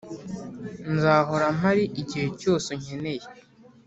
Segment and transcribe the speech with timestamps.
[0.93, 3.25] nzahora mpari igihe cyose unkeneye